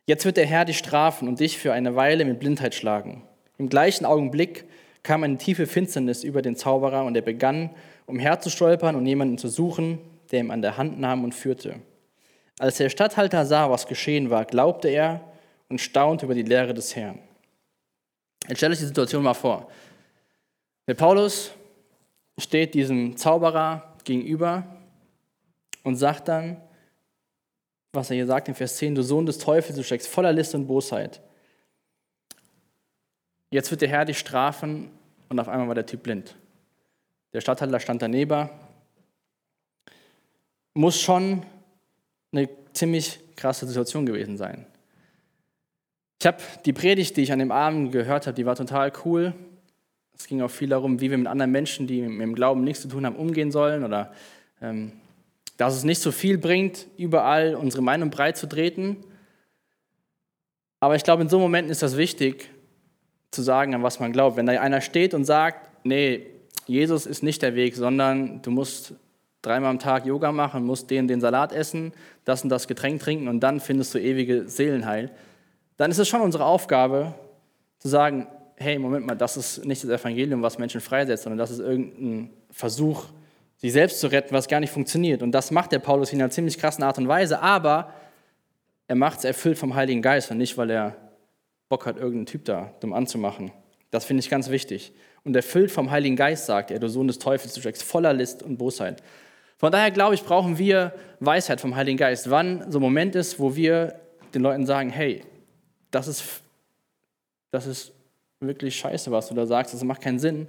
[0.04, 3.22] Jetzt wird der Herr dich strafen und dich für eine Weile mit Blindheit schlagen.
[3.56, 4.64] Im gleichen Augenblick
[5.02, 7.70] kam eine tiefe Finsternis über den Zauberer und er begann,
[8.04, 9.98] umherzustolpern und jemanden zu suchen,
[10.30, 11.76] der ihm an der Hand nahm und führte.
[12.58, 15.22] Als der Statthalter sah, was geschehen war, glaubte er
[15.70, 17.18] und staunte über die Lehre des Herrn.
[18.48, 19.70] Jetzt stellt euch die Situation mal vor.
[20.86, 21.52] Der Paulus
[22.38, 24.64] steht diesem Zauberer gegenüber
[25.82, 26.56] und sagt dann,
[27.92, 30.54] was er hier sagt in Vers 10, du Sohn des Teufels, du steckst voller List
[30.54, 31.20] und Bosheit.
[33.50, 34.90] Jetzt wird der Herr dich strafen
[35.28, 36.34] und auf einmal war der Typ blind.
[37.32, 38.48] Der Stadthalter stand daneben.
[40.74, 41.44] Muss schon
[42.32, 44.66] eine ziemlich krasse Situation gewesen sein.
[46.20, 49.34] Ich habe die Predigt, die ich an dem Abend gehört habe, die war total cool.
[50.16, 52.82] Es ging auch viel darum, wie wir mit anderen Menschen, die mit dem Glauben nichts
[52.82, 54.12] zu tun haben, umgehen sollen oder
[54.60, 54.92] ähm,
[55.56, 58.96] dass es nicht so viel bringt, überall unsere Meinung breit zu treten.
[60.80, 62.50] Aber ich glaube, in so Momenten ist das wichtig,
[63.30, 64.36] zu sagen, an was man glaubt.
[64.36, 66.26] Wenn da einer steht und sagt, nee,
[66.66, 68.94] Jesus ist nicht der Weg, sondern du musst
[69.42, 71.92] dreimal am Tag Yoga machen, musst den den Salat essen,
[72.24, 75.10] das und das Getränk trinken und dann findest du ewige Seelenheil,
[75.78, 77.14] dann ist es schon unsere Aufgabe
[77.78, 81.50] zu sagen, hey, Moment mal, das ist nicht das Evangelium, was Menschen freisetzt, sondern das
[81.50, 83.04] ist irgendein Versuch,
[83.56, 85.22] sich selbst zu retten, was gar nicht funktioniert.
[85.22, 87.92] Und das macht der Paulus in einer ziemlich krassen Art und Weise, aber
[88.88, 90.96] er macht es erfüllt vom Heiligen Geist und nicht, weil er
[91.68, 93.52] Bock hat, irgendeinen Typ da dumm anzumachen.
[93.90, 94.92] Das finde ich ganz wichtig.
[95.24, 98.42] Und erfüllt vom Heiligen Geist sagt er, du Sohn des Teufels, du steckst voller List
[98.42, 99.02] und Bosheit.
[99.58, 102.30] Von daher glaube ich, brauchen wir Weisheit vom Heiligen Geist.
[102.30, 104.00] Wann so ein Moment ist, wo wir
[104.34, 105.22] den Leuten sagen, hey,
[105.90, 106.42] das ist,
[107.50, 107.92] das ist
[108.40, 110.46] wirklich scheiße, was du da sagst, das macht keinen Sinn.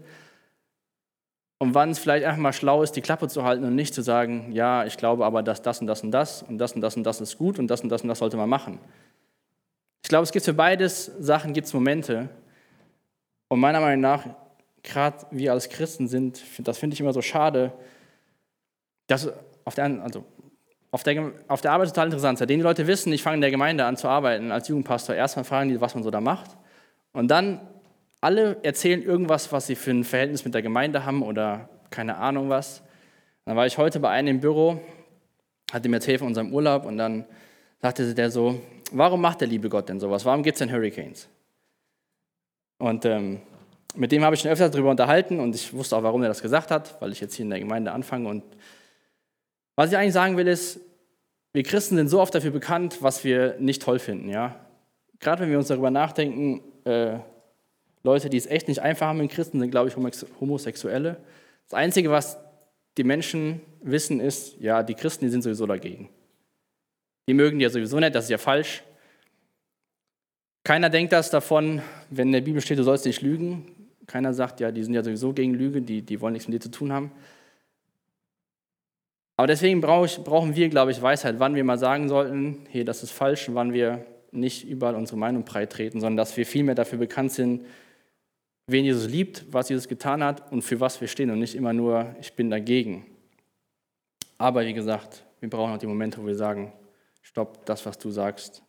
[1.62, 4.02] Und wann es vielleicht einfach mal schlau ist, die Klappe zu halten und nicht zu
[4.02, 6.96] sagen, ja, ich glaube aber, dass das und das und das und das und das
[6.96, 8.80] und das ist gut und das und das und das sollte man machen.
[10.02, 12.30] Ich glaube, es gibt für beides Sachen gibt's Momente.
[13.50, 14.26] Und meiner Meinung nach,
[14.84, 17.74] gerade wir als Christen sind, das finde ich immer so schade,
[19.08, 19.30] dass
[19.66, 20.24] auf der, also
[20.92, 22.40] auf der, auf der Arbeit total interessant.
[22.40, 25.46] Seitdem die Leute wissen, ich fange in der Gemeinde an zu arbeiten als Jugendpastor, erstmal
[25.46, 26.58] fragen die, was man so da macht.
[27.14, 27.62] Und dann
[28.22, 32.50] alle erzählen irgendwas, was sie für ein Verhältnis mit der Gemeinde haben oder keine Ahnung
[32.50, 32.82] was.
[33.46, 34.80] Dann war ich heute bei einem im Büro,
[35.72, 37.26] hatte mir erzählt von unserem Urlaub und dann
[37.82, 40.26] sagte der so, warum macht der liebe Gott denn sowas?
[40.26, 41.30] Warum gibt es denn Hurricanes?
[42.78, 43.42] Und ähm,
[43.96, 46.42] mit dem habe ich schon öfter darüber unterhalten und ich wusste auch, warum er das
[46.42, 48.30] gesagt hat, weil ich jetzt hier in der Gemeinde anfange.
[48.30, 48.44] Und
[49.80, 50.82] was ich eigentlich sagen will, ist,
[51.54, 54.28] wir Christen sind so oft dafür bekannt, was wir nicht toll finden.
[54.28, 54.60] Ja?
[55.22, 57.20] Gerade wenn wir uns darüber nachdenken, äh,
[58.04, 61.16] Leute, die es echt nicht einfach haben in Christen, sind, glaube ich, Homosexuelle.
[61.64, 62.38] Das Einzige, was
[62.98, 66.10] die Menschen wissen, ist, ja, die Christen, die sind sowieso dagegen.
[67.30, 68.84] Die mögen die ja sowieso nicht, das ist ja falsch.
[70.66, 73.88] Keiner denkt das davon, wenn in der Bibel steht, du sollst nicht lügen.
[74.08, 76.70] Keiner sagt, ja, die sind ja sowieso gegen Lüge, die, die wollen nichts mit dir
[76.70, 77.14] zu tun haben.
[79.40, 83.12] Aber deswegen brauchen wir, glaube ich, Weisheit, wann wir mal sagen sollten, hey, das ist
[83.12, 87.32] falsch, und wann wir nicht überall unsere Meinung treten, sondern dass wir vielmehr dafür bekannt
[87.32, 87.66] sind,
[88.68, 91.72] wen Jesus liebt, was Jesus getan hat und für was wir stehen und nicht immer
[91.72, 93.06] nur, ich bin dagegen.
[94.38, 96.74] Aber wie gesagt, wir brauchen auch die Momente, wo wir sagen,
[97.22, 98.62] stopp, das, was du sagst,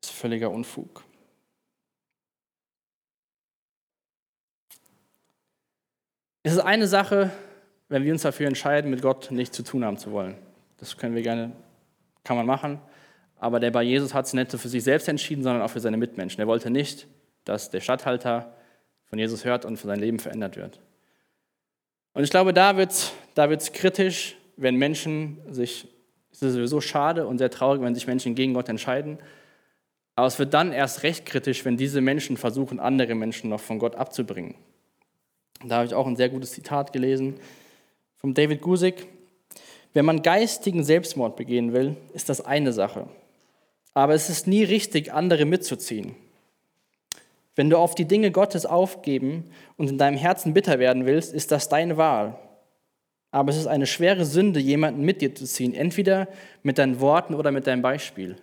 [0.00, 1.02] ist völliger Unfug.
[6.44, 7.32] Es ist eine Sache,
[7.88, 10.36] wenn wir uns dafür entscheiden, mit Gott nichts zu tun haben zu wollen.
[10.78, 11.52] Das können wir gerne,
[12.24, 12.80] kann man machen.
[13.36, 15.96] Aber der bei Jesus hat es nicht für sich selbst entschieden, sondern auch für seine
[15.96, 16.40] Mitmenschen.
[16.40, 17.06] Er wollte nicht,
[17.44, 18.54] dass der Statthalter
[19.04, 20.80] von Jesus hört und für sein Leben verändert wird.
[22.14, 25.86] Und ich glaube, da wird es da wird's kritisch, wenn Menschen sich
[26.30, 29.18] es ist sowieso schade und sehr traurig, wenn sich Menschen gegen Gott entscheiden.
[30.14, 33.78] Aber es wird dann erst recht kritisch, wenn diese Menschen versuchen, andere Menschen noch von
[33.78, 34.54] Gott abzubringen.
[35.64, 37.40] Da habe ich auch ein sehr gutes Zitat gelesen
[38.18, 39.06] von David Gusick.
[39.94, 43.08] Wenn man geistigen Selbstmord begehen will, ist das eine Sache.
[43.94, 46.14] Aber es ist nie richtig, andere mitzuziehen.
[47.56, 51.50] Wenn du auf die Dinge Gottes aufgeben und in deinem Herzen bitter werden willst, ist
[51.50, 52.38] das deine Wahl.
[53.30, 56.28] Aber es ist eine schwere Sünde, jemanden mit dir zu ziehen, entweder
[56.62, 58.36] mit deinen Worten oder mit deinem Beispiel.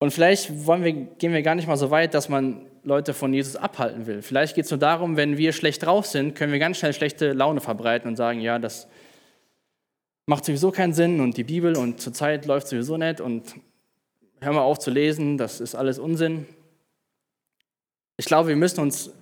[0.00, 3.54] Und vielleicht wir, gehen wir gar nicht mal so weit, dass man Leute von Jesus
[3.54, 4.22] abhalten will.
[4.22, 7.34] Vielleicht geht es nur darum, wenn wir schlecht drauf sind, können wir ganz schnell schlechte
[7.34, 8.88] Laune verbreiten und sagen, ja, das
[10.24, 13.54] macht sowieso keinen Sinn und die Bibel und zurzeit läuft sowieso nicht und
[14.40, 16.46] hör mal auf zu lesen, das ist alles Unsinn.
[18.16, 19.12] Ich glaube, wir müssen uns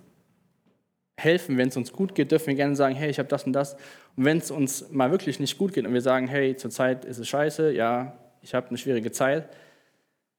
[1.17, 3.53] helfen, wenn es uns gut geht, dürfen wir gerne sagen, hey, ich habe das und
[3.53, 3.75] das.
[4.17, 7.19] Und wenn es uns mal wirklich nicht gut geht und wir sagen, hey, zurzeit ist
[7.19, 9.49] es scheiße, ja, ich habe eine schwierige Zeit,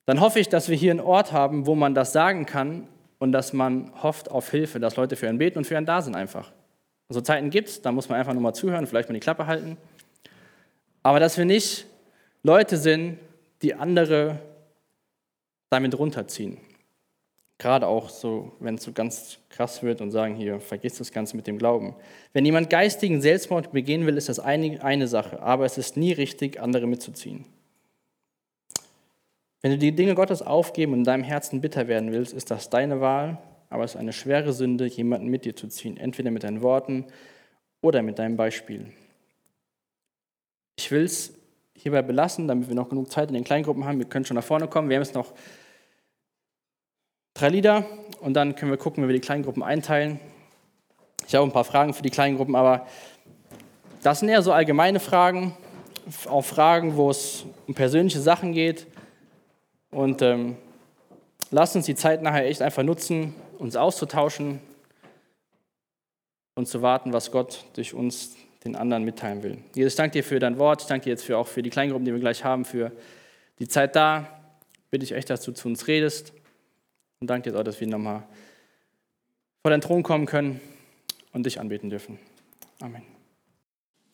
[0.09, 2.87] dann hoffe ich, dass wir hier einen Ort haben, wo man das sagen kann
[3.19, 6.01] und dass man hofft auf Hilfe, dass Leute für einen beten und für einen da
[6.01, 6.51] sind einfach.
[7.09, 9.45] So Zeiten gibt es, da muss man einfach nur mal zuhören, vielleicht mal die Klappe
[9.45, 9.77] halten.
[11.03, 11.85] Aber dass wir nicht
[12.41, 13.19] Leute sind,
[13.61, 14.39] die andere
[15.69, 16.57] damit runterziehen.
[17.59, 21.35] Gerade auch so, wenn es so ganz krass wird und sagen, hier, vergiss das Ganze
[21.35, 21.93] mit dem Glauben.
[22.33, 26.59] Wenn jemand geistigen Selbstmord begehen will, ist das eine Sache, aber es ist nie richtig,
[26.59, 27.45] andere mitzuziehen.
[29.61, 32.69] Wenn du die Dinge Gottes aufgeben und in deinem Herzen bitter werden willst, ist das
[32.69, 33.37] deine Wahl,
[33.69, 37.05] aber es ist eine schwere Sünde, jemanden mit dir zu ziehen, entweder mit deinen Worten
[37.81, 38.85] oder mit deinem Beispiel.
[40.77, 41.33] Ich will es
[41.75, 43.99] hierbei belassen, damit wir noch genug Zeit in den Kleingruppen haben.
[43.99, 44.89] Wir können schon nach vorne kommen.
[44.89, 45.33] Wir haben jetzt noch
[47.33, 47.85] drei Lieder
[48.21, 50.19] und dann können wir gucken, wie wir die Kleingruppen einteilen.
[51.27, 52.87] Ich habe ein paar Fragen für die Kleingruppen, aber
[54.03, 55.55] das sind eher so allgemeine Fragen,
[56.27, 58.87] auch Fragen, wo es um persönliche Sachen geht.
[59.91, 60.57] Und ähm,
[61.51, 64.59] lasst uns die Zeit nachher echt einfach nutzen, uns auszutauschen
[66.55, 69.57] und zu warten, was Gott durch uns den anderen mitteilen will.
[69.73, 70.81] Jesus, ich danke dir für dein Wort.
[70.81, 72.91] Ich danke dir jetzt für, auch für die Kleingruppen, die wir gleich haben, für
[73.59, 74.27] die Zeit da.
[74.91, 76.33] Bitte ich echt, dass du zu uns redest.
[77.19, 78.23] Und danke dir auch, dass wir nochmal
[79.61, 80.59] vor deinen Thron kommen können
[81.31, 82.19] und dich anbeten dürfen.
[82.81, 83.18] Amen.